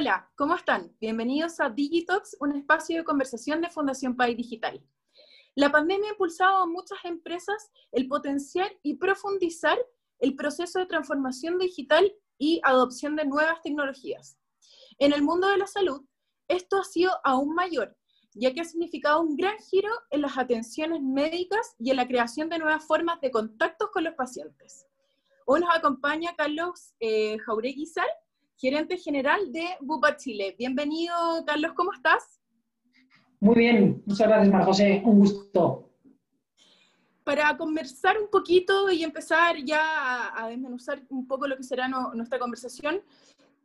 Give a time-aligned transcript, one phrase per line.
[0.00, 0.94] Hola, ¿cómo están?
[1.00, 4.80] Bienvenidos a Digitox, un espacio de conversación de Fundación País Digital.
[5.56, 9.76] La pandemia ha impulsado a muchas empresas el potenciar y profundizar
[10.20, 14.38] el proceso de transformación digital y adopción de nuevas tecnologías.
[15.00, 16.06] En el mundo de la salud,
[16.46, 17.96] esto ha sido aún mayor,
[18.34, 22.48] ya que ha significado un gran giro en las atenciones médicas y en la creación
[22.48, 24.86] de nuevas formas de contactos con los pacientes.
[25.44, 27.86] Hoy nos acompaña Carlos eh, Jauregui
[28.58, 30.54] gerente general de Bupa Chile.
[30.58, 31.14] Bienvenido,
[31.46, 32.40] Carlos, ¿cómo estás?
[33.38, 35.88] Muy bien, muchas gracias, Mar José, un gusto.
[37.22, 42.40] Para conversar un poquito y empezar ya a, desmenuzar un poco lo que será nuestra
[42.40, 43.00] conversación,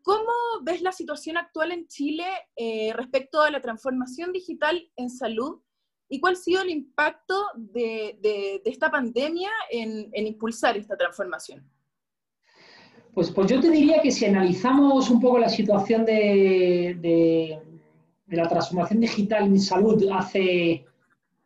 [0.03, 5.59] ¿cómo ves la situación actual en Chile eh, respecto a la transformación digital en salud
[6.07, 11.72] y cuál ha sido el impacto de, esta pandemia en impulsar esta transformación?
[13.13, 17.59] Pues, pues yo te diría que si analizamos un poco la situación de,
[18.27, 20.83] la transformación digital en salud hace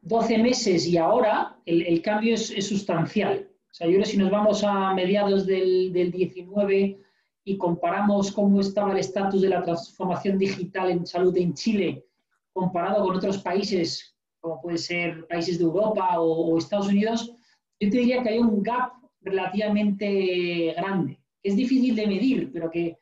[0.02, 3.50] 12 meses y ahora, el, cambio es, sustancial.
[3.70, 7.00] O sea, yo creo que si nos vamos a mediados del, del 19
[7.44, 12.06] y comparamos cómo estaba el estatus de la transformación digital en salud en Chile
[12.54, 17.36] comparado con otros países, como pueden ser países de Europa o, o Estados Unidos,
[17.80, 23.00] yo te diría que hay un gap relativamente grande es difícil de medir, pero que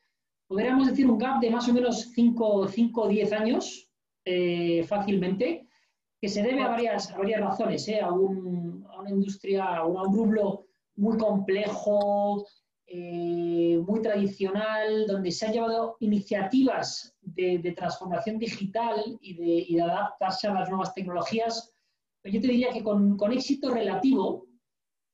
[0.47, 3.89] podríamos decir un gap de más o menos 5 o 10 años
[4.23, 5.67] eh, fácilmente,
[6.21, 12.45] que se debe a varias, razones, eh, a, una industria, a un rublo muy complejo,
[12.85, 20.53] eh, muy tradicional, donde se han llevado iniciativas de, transformación digital y de, adaptarse a
[20.53, 21.73] las nuevas tecnologías.
[22.23, 24.45] yo te diría que con éxito relativo,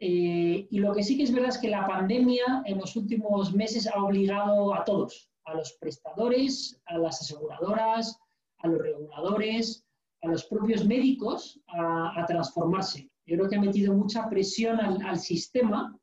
[0.04, 3.54] eh, y lo que sí que es verdad es que la pandemia en los últimos
[3.54, 8.18] meses ha obligado a todos, a los prestadores, a las aseguradoras,
[8.58, 9.86] a los reguladores,
[10.24, 13.12] a los propios médicos a, transformarse.
[13.28, 15.96] Yo creo que ha metido mucha presión al, sistema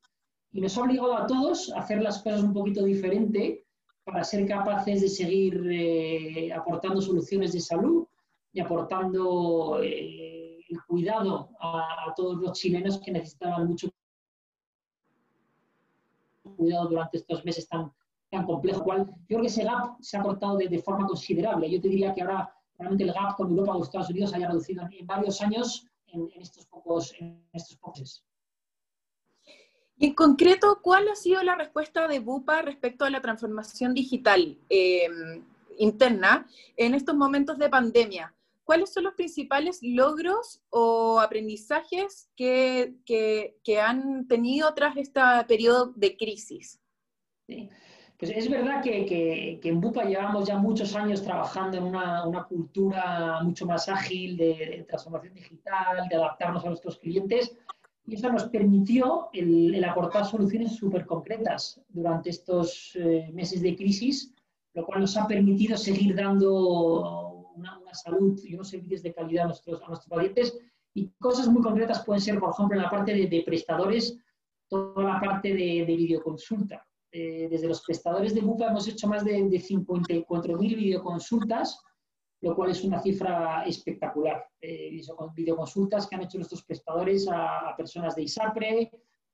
[0.52, 3.64] y nos ha obligado a todos a hacer las cosas un poquito diferente
[4.04, 8.06] para ser capaces de seguir eh, aportando soluciones de salud
[8.52, 10.17] y aportando eh,
[10.68, 13.88] el cuidado a, todos los chilenos que necesitaban mucho
[16.56, 17.92] cuidado durante estos meses tan,
[18.30, 18.82] tan complejos.
[18.86, 21.70] Yo creo que ese gap se ha cortado de, forma considerable.
[21.70, 24.88] Yo te diría que ahora realmente el gap con Europa o Estados Unidos haya reducido
[24.90, 28.24] en, varios años en, estos pocos, en estos meses.
[29.96, 34.56] Y en concreto, ¿cuál ha sido la respuesta de BUPA respecto a la transformación digital
[34.70, 35.08] eh,
[35.78, 36.46] interna
[36.76, 38.32] en estos momentos de pandemia?
[38.68, 46.18] ¿Cuáles son los principales logros o aprendizajes que, que, han tenido tras este periodo de
[46.18, 46.78] crisis?
[47.46, 52.44] Pues es verdad que, que, en Bupa llevamos ya muchos años trabajando en una, una
[52.44, 57.56] cultura mucho más ágil de, transformación digital, de adaptarnos a nuestros clientes,
[58.06, 63.74] y eso nos permitió el, el aportar soluciones súper concretas durante estos eh, meses de
[63.74, 64.34] crisis,
[64.74, 67.27] lo cual nos ha permitido seguir dando
[67.58, 70.58] una, salud y unos servicios de calidad a nuestros, a nuestros pacientes.
[70.94, 74.18] Y cosas muy concretas pueden ser, por ejemplo, en la parte de, prestadores,
[74.68, 76.84] toda la parte de, videoconsulta.
[77.10, 81.80] Eh, desde los prestadores de BUPA hemos hecho más de, de 54.000 videoconsultas,
[82.40, 84.46] lo cual es una cifra espectacular.
[84.60, 85.00] Eh,
[85.34, 88.90] videoconsultas que han hecho nuestros prestadores a, personas de ISAPRE,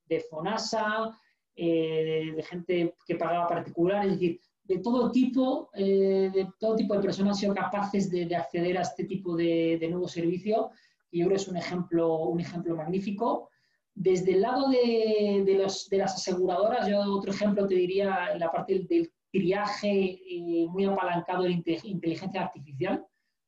[0.06, 1.18] de FONASA,
[1.56, 6.94] eh, de gente que pagaba particular, es decir, de todo tipo, eh, de todo tipo
[6.94, 10.70] de personas han sido capaces de, acceder a este tipo de, nuevo servicio,
[11.10, 13.50] y yo creo es un ejemplo, un ejemplo magnífico.
[13.94, 18.86] Desde el lado de, los, de las aseguradoras, yo otro ejemplo te diría la parte
[18.88, 23.04] del, triaje eh, muy apalancado en inteligencia artificial.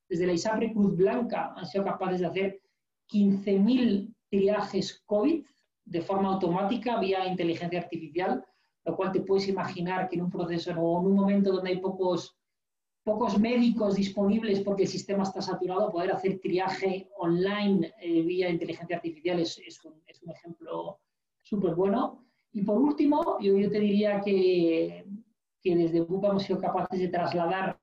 [0.08, 2.60] Desde la ISAPRE Cruz Blanca han sido capaces de hacer
[3.08, 5.44] 15.000 triajes COVID
[5.84, 8.44] de forma automática vía inteligencia artificial
[8.86, 11.78] lo cual te puedes imaginar que en un proceso o en un momento donde hay
[11.78, 12.36] pocos,
[13.04, 18.96] pocos médicos disponibles porque el sistema está saturado, poder hacer triaje online eh, vía inteligencia
[18.96, 20.00] artificial es, un,
[20.30, 21.00] ejemplo
[21.42, 22.24] súper bueno.
[22.52, 25.04] Y por último, yo, te diría que,
[25.60, 27.78] que desde Bupa hemos sido capaces de trasladar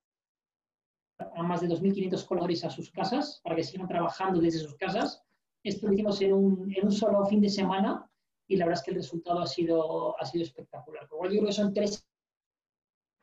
[1.36, 5.22] a más de 2.500 colores a sus casas para que sigan trabajando desde sus casas.
[5.64, 8.10] Esto lo hicimos en un, en un solo fin de semana
[8.48, 11.08] y la verdad es que el resultado ha sido, ha sido espectacular.
[11.10, 12.06] yo creo que son tres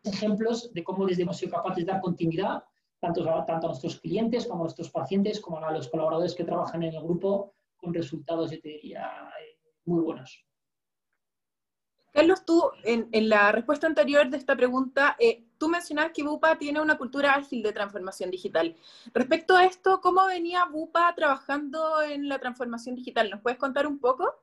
[0.04, 2.64] ejemplos de cómo desde hemos sido capaces de dar continuidad
[3.00, 6.82] tanto, tanto a nuestros clientes como a nuestros pacientes, como a los colaboradores que trabajan
[6.82, 10.44] en el grupo, con resultados, yo te diría, eh, muy buenos.
[12.12, 16.80] Carlos, tú en, la respuesta anterior de esta pregunta, eh, tú mencionabas que Bupa tiene
[16.80, 18.76] una cultura ágil de transformación digital.
[19.14, 23.30] Respecto a esto, ¿cómo venía Bupa trabajando en la transformación digital?
[23.30, 24.34] ¿Nos puedes contar un poco?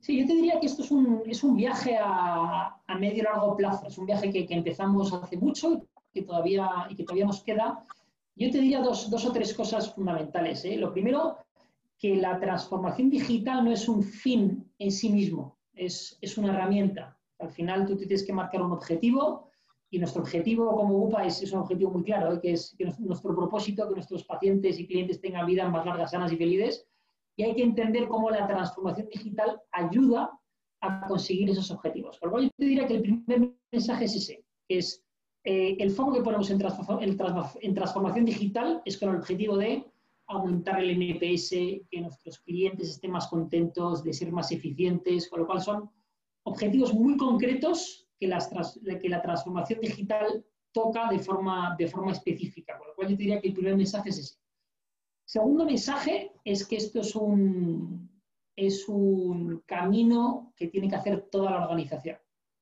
[0.00, 3.22] Sí, yo te diría que esto es un, es un viaje a, a medio y
[3.22, 3.86] largo plazo.
[3.88, 7.84] Es un viaje que, que empezamos hace mucho que todavía, y que todavía nos queda.
[8.36, 10.64] Yo te diría dos, dos o tres cosas fundamentales.
[10.64, 10.76] ¿eh?
[10.76, 11.38] Lo primero,
[11.98, 17.18] que la transformación digital no es un fin en sí mismo, es, es una herramienta.
[17.40, 19.50] Al final tú tienes que marcar un objetivo
[19.90, 22.40] y nuestro objetivo como UPA es, es un objetivo muy claro, ¿eh?
[22.40, 26.32] que es que nuestro propósito, que nuestros pacientes y clientes tengan vidas más largas, sanas
[26.32, 26.86] y felices.
[27.38, 30.28] Y hay que entender cómo la transformación digital ayuda
[30.80, 32.18] a conseguir esos objetivos.
[32.18, 35.04] Por lo cual yo te diría que el primer mensaje es ese, que es
[35.44, 39.86] eh, el foco que ponemos en, transformación digital es con el objetivo de
[40.26, 41.50] aumentar el NPS,
[41.88, 45.88] que nuestros clientes estén más contentos, de ser más eficientes, con lo cual son
[46.42, 48.28] objetivos muy concretos que,
[49.00, 52.76] que la transformación digital toca de forma, de forma específica.
[52.76, 54.47] Con lo cual yo diría que el primer mensaje es ese.
[55.28, 58.10] Segundo mensaje es que esto es un,
[58.56, 62.16] es un camino que tiene que hacer toda la organización.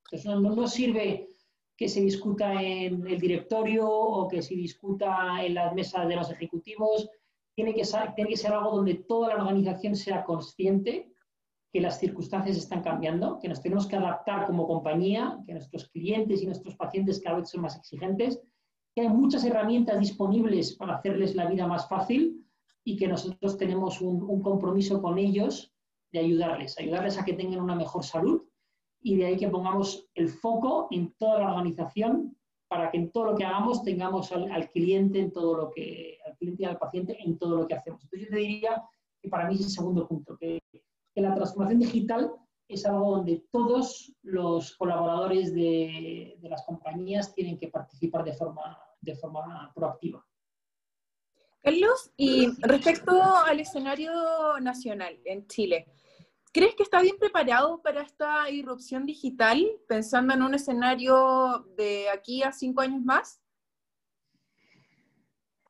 [0.04, 1.28] Entonces no, no sirve
[1.76, 6.28] que se discuta en el directorio o que se discuta en las mesas de los
[6.28, 7.08] ejecutivos.
[7.54, 7.84] Tiene que,
[8.16, 11.12] tiene que ser algo donde toda la organización sea consciente
[11.72, 16.42] que las circunstancias están cambiando, que nos tenemos que adaptar como compañía, que nuestros clientes
[16.42, 18.42] y nuestros pacientes cada vez son más exigentes,
[18.92, 22.42] que hay muchas herramientas disponibles para hacerles la vida más fácil
[22.86, 25.74] y que nosotros tenemos un, compromiso con ellos
[26.12, 28.42] de ayudarles, ayudarles a que tengan una mejor salud
[29.02, 32.38] y de ahí que pongamos el foco en toda la organización
[32.68, 36.36] para que en todo lo que hagamos tengamos al, cliente en todo lo que, al
[36.36, 38.04] cliente y al paciente en todo lo que hacemos.
[38.04, 38.84] Entonces yo te diría
[39.20, 42.30] que para mí es el segundo punto, que, que la transformación digital
[42.68, 48.78] es algo donde todos los colaboradores de, de, las compañías tienen que participar de forma,
[49.00, 50.24] de forma proactiva.
[51.66, 54.12] Carlos, y respecto al escenario
[54.60, 55.86] nacional en Chile,
[56.52, 62.42] ¿Crees que está bien preparado para esta irrupción digital, pensando en un escenario de aquí
[62.42, 63.42] a cinco años más?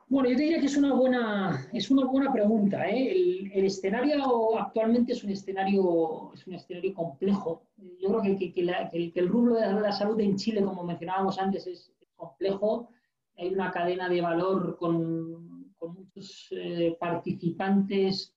[0.07, 2.89] Bueno, yo diría que es una buena, es una buena pregunta.
[2.89, 3.11] ¿eh?
[3.53, 7.65] El, escenario actualmente es un escenario, es un escenario complejo.
[8.01, 8.53] Yo creo que,
[9.17, 12.91] el, rubro de la, salud en Chile, como mencionábamos antes, es, complejo.
[13.37, 15.56] Hay una cadena de valor con,
[15.89, 18.35] muchos eh, participantes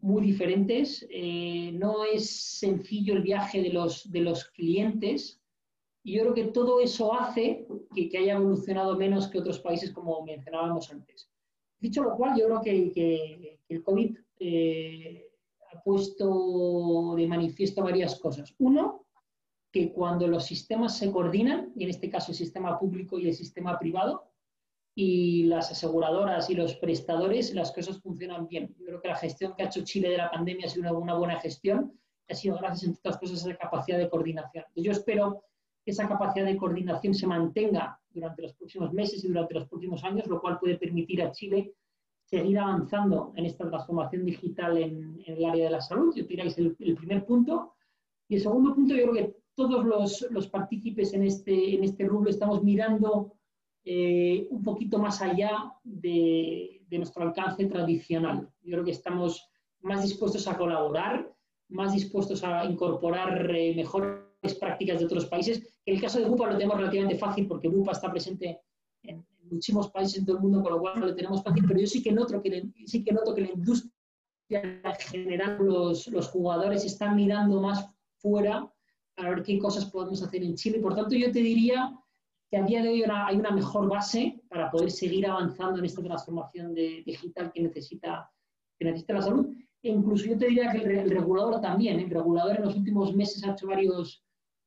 [0.00, 1.06] muy diferentes.
[1.10, 5.40] Eh, no es sencillo el viaje de los, de los clientes.
[6.02, 9.92] Y yo creo que todo eso hace que, que haya evolucionado menos que otros países,
[9.92, 11.28] como mencionábamos antes.
[11.78, 15.28] Dicho lo cual, yo creo que, que, el COVID eh,
[15.72, 18.54] ha puesto de manifiesto varias cosas.
[18.58, 19.06] Uno,
[19.72, 23.34] que cuando los sistemas se coordinan, y en este caso el sistema público y el
[23.34, 24.30] sistema privado,
[24.98, 28.74] y las aseguradoras y los prestadores, las cosas funcionan bien.
[28.78, 31.12] Yo creo que la gestión que ha hecho Chile de la pandemia ha sido una,
[31.12, 31.92] buena gestión,
[32.30, 34.64] ha sido gracias, entre otras cosas, a esa capacidad de coordinación.
[34.74, 35.42] Yo espero
[35.84, 40.02] que esa capacidad de coordinación se mantenga durante los próximos meses y durante los próximos
[40.02, 41.74] años, lo cual puede permitir a Chile
[42.24, 46.14] seguir avanzando en esta transformación digital en, el área de la salud.
[46.16, 47.74] Yo tiráis el, el, primer punto.
[48.28, 52.04] Y el segundo punto, yo creo que todos los, los partícipes en este, en este
[52.04, 53.35] rubro estamos mirando
[53.88, 58.50] eh, un poquito más allá de, nuestro alcance tradicional.
[58.62, 59.48] Yo creo que estamos
[59.80, 61.32] más dispuestos a colaborar,
[61.68, 65.80] más dispuestos a incorporar eh, mejores prácticas de otros países.
[65.84, 68.60] En el caso de Bupa lo tenemos relativamente fácil porque Bupa está presente
[69.04, 71.86] en, muchísimos países en todo el mundo, con lo cual lo tenemos fácil, pero yo
[71.86, 73.92] sí que noto que, sí que, noto que la industria
[74.50, 78.68] en general, los, los jugadores están mirando más fuera
[79.14, 80.80] para ver qué cosas podemos hacer en Chile.
[80.80, 81.96] Por tanto, yo te diría
[82.50, 86.02] que a día de hoy hay una mejor base para poder seguir avanzando en esta
[86.02, 88.30] transformación digital que necesita,
[88.78, 89.48] que necesita la salud.
[89.82, 93.44] E incluso yo te diría que el, regulador también, el regulador en los últimos meses
[93.44, 94.24] ha hecho varios,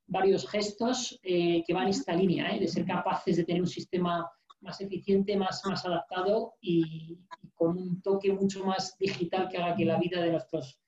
[0.08, 3.68] varios gestos eh, que van en esta línea, eh, de ser capaces de tener un
[3.68, 4.30] sistema
[4.62, 7.18] más eficiente, más, más adaptado y,
[7.60, 10.80] con un toque mucho más digital que haga que la vida de nuestros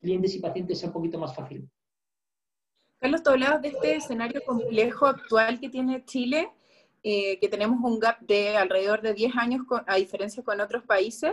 [0.00, 1.68] clientes y pacientes sea un poquito más fácil.
[3.00, 6.52] Carlos, tú hablabas de este escenario complejo actual que tiene Chile,
[7.02, 11.32] eh, que tenemos un gap de alrededor de 10 años a diferencia con otros países.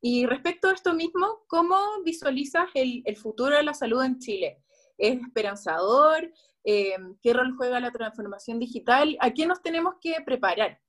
[0.00, 4.62] Y respecto a esto mismo, ¿cómo visualizas el, futuro de la salud en Chile?
[4.96, 6.32] ¿Es esperanzador?
[6.62, 9.16] Eh, ¿Qué rol juega la transformación digital?
[9.18, 10.80] ¿A qué nos tenemos que preparar?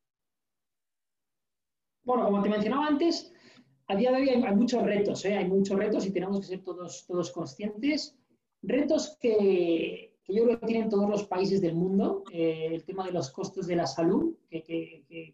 [2.04, 3.34] Bueno, como te mencionaba antes,
[3.88, 5.36] a día de hoy hay, muchos retos, ¿eh?
[5.36, 8.16] hay muchos retos y tenemos que ser todos, todos conscientes.
[8.62, 13.12] Retos que, yo creo que tienen todos los países del mundo, eh, el tema de
[13.12, 15.34] los costos de la salud, que,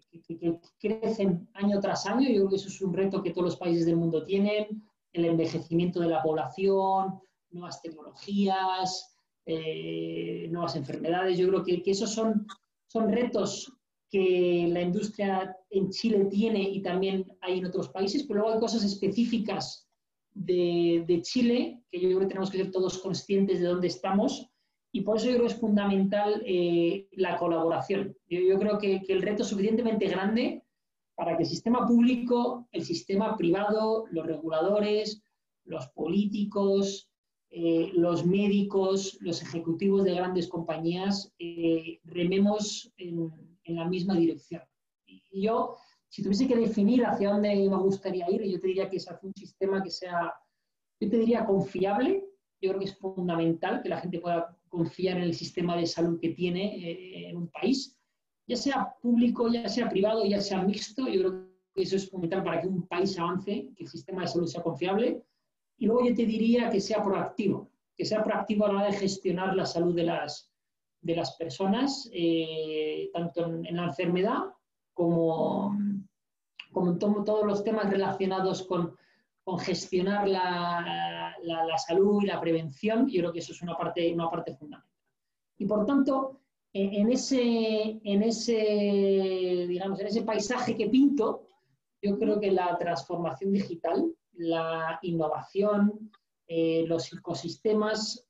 [0.79, 2.29] crecen año tras año.
[2.29, 5.25] Yo creo que eso es un reto que todos los países del mundo tienen, el
[5.25, 7.19] envejecimiento de la población,
[7.51, 11.37] nuevas tecnologías, eh, nuevas enfermedades.
[11.37, 12.47] Yo creo que, esos son,
[12.87, 13.73] son retos
[14.09, 18.59] que la industria en Chile tiene y también hay en otros países, pero luego hay
[18.59, 19.87] cosas específicas
[20.33, 24.49] de, de Chile que yo creo que tenemos que ser todos conscientes de dónde estamos
[24.91, 28.15] y por eso yo creo que es fundamental eh, la colaboración.
[28.29, 30.63] Yo, creo que, que, el reto es suficientemente grande
[31.15, 35.21] para que el sistema público, el sistema privado, los reguladores,
[35.65, 37.09] los políticos,
[37.49, 43.31] eh, los médicos, los ejecutivos de grandes compañías, eh, rememos en,
[43.63, 44.61] en, la misma dirección.
[45.05, 45.75] Y yo,
[46.09, 49.27] si tuviese que definir hacia dónde me gustaría ir, yo te diría que es hacia
[49.27, 50.33] un sistema que sea,
[50.99, 52.25] yo te diría confiable,
[52.61, 56.19] yo creo que es fundamental que la gente pueda confiar en el sistema de salud
[56.19, 57.97] que tiene eh, un país,
[58.47, 61.07] ya sea público, ya sea privado, ya sea mixto.
[61.07, 64.27] Yo creo que eso es fundamental para que un país avance, que el sistema de
[64.27, 65.23] salud sea confiable.
[65.77, 68.97] Y luego yo te diría que sea proactivo, que sea proactivo a la hora de
[68.97, 70.51] gestionar la salud de las,
[71.01, 74.39] de las personas, eh, tanto en, la enfermedad
[74.93, 75.77] como,
[76.71, 78.95] como en todos los temas relacionados con
[79.47, 84.13] con gestionar la, la, salud y la prevención, yo creo que eso es una parte,
[84.13, 84.91] una parte fundamental.
[85.57, 86.41] Y por tanto,
[86.73, 91.43] en ese, en, ese, digamos, en ese paisaje que pinto,
[92.01, 96.11] yo creo que la transformación digital, la innovación,
[96.45, 98.27] eh, los ecosistemas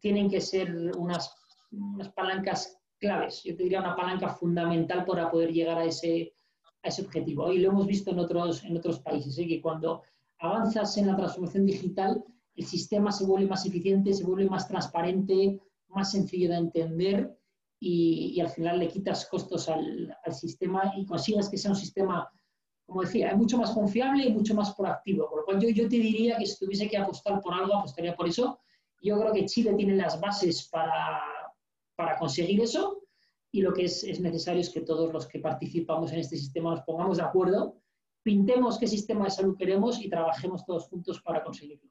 [0.00, 1.34] tienen que ser unas,
[1.72, 3.42] unas, palancas claves.
[3.42, 6.34] Yo te diría una palanca fundamental para poder llegar a ese,
[6.82, 7.52] a ese objetivo.
[7.52, 9.46] Y lo hemos visto en otros, en otros países, ¿eh?
[9.46, 10.02] que cuando
[10.38, 12.24] avanzas en la transformación digital,
[12.56, 17.36] el sistema se vuelve más eficiente, se vuelve más transparente, más sencillo de entender
[17.78, 22.30] y, al final le quitas costos al, sistema y consigues que sea un sistema,
[22.86, 25.28] como decía, mucho más confiable y mucho más proactivo.
[25.28, 28.14] Por lo cual yo, yo te diría que si tuviese que apostar por algo, apostaría
[28.14, 28.60] por eso.
[29.02, 31.22] Yo creo que Chile tiene las bases para,
[31.96, 32.99] para conseguir eso
[33.52, 36.70] y lo que es, es, necesario es que todos los que participamos en este sistema
[36.70, 37.80] nos pongamos de acuerdo
[38.22, 41.90] pintemos qué sistema de salud queremos y trabajemos todos juntos para conseguirlo.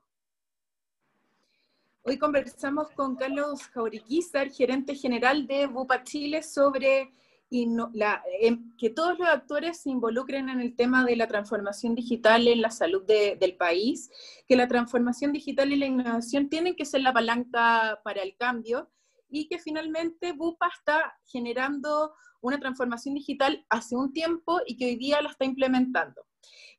[2.04, 7.12] Hoy conversamos con Carlos Jauriquizar, gerente general de Bupa Chile, sobre
[7.52, 12.62] em, que todos los actores se involucren en el tema de la transformación digital en
[12.62, 14.10] la salud del país,
[14.48, 18.90] que la transformación digital y la innovación tienen que ser la palanca para el cambio
[19.30, 24.96] y que finalmente Bupa está generando una transformación digital hace un tiempo y que hoy
[24.96, 26.26] día la está implementando.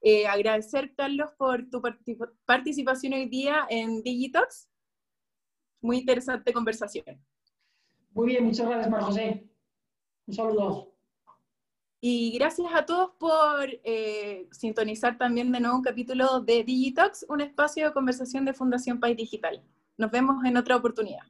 [0.02, 1.82] Eh, agradecer, Carlos, por tu
[2.46, 4.68] participación hoy día en Digitox.
[5.82, 7.22] Muy interesante conversación.
[8.12, 9.48] Muy bien, muchas gracias, Mar José.
[10.26, 10.94] Un saludo.
[12.02, 17.42] Y gracias a todos por eh, sintonizar también de nuevo un capítulo de Digitox, un
[17.42, 19.62] espacio de conversación de Fundación País Digital.
[19.98, 21.24] Nos vemos en otra oportunidad.